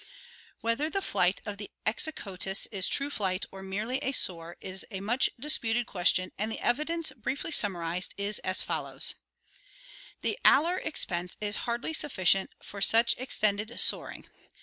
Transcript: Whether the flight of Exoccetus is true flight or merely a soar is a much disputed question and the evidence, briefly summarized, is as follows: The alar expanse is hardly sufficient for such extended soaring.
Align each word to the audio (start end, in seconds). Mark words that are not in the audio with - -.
Whether 0.61 0.89
the 0.89 0.99
flight 0.99 1.41
of 1.45 1.57
Exoccetus 1.85 2.65
is 2.71 2.89
true 2.89 3.11
flight 3.11 3.45
or 3.51 3.61
merely 3.61 3.99
a 3.99 4.13
soar 4.13 4.57
is 4.59 4.83
a 4.89 4.99
much 4.99 5.29
disputed 5.39 5.85
question 5.85 6.31
and 6.39 6.51
the 6.51 6.59
evidence, 6.59 7.11
briefly 7.11 7.51
summarized, 7.51 8.15
is 8.17 8.39
as 8.39 8.63
follows: 8.63 9.13
The 10.21 10.39
alar 10.43 10.83
expanse 10.83 11.37
is 11.39 11.55
hardly 11.69 11.93
sufficient 11.93 12.49
for 12.63 12.81
such 12.81 13.13
extended 13.19 13.79
soaring. 13.79 14.27